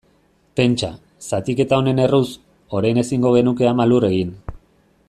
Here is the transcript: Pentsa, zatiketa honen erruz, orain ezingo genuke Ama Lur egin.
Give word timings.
Pentsa, 0.59 0.87
zatiketa 1.27 1.79
honen 1.81 2.01
erruz, 2.07 2.25
orain 2.79 3.03
ezingo 3.05 3.35
genuke 3.39 3.71
Ama 3.75 3.89
Lur 3.93 4.09
egin. 4.13 4.35